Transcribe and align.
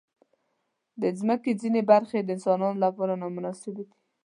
د 1.01 1.03
مځکې 1.27 1.51
ځینې 1.61 1.81
برخې 1.91 2.19
د 2.21 2.29
انسانانو 2.35 2.81
لپاره 2.85 3.13
نامناسبې 3.21 3.71
دي. 3.75 3.85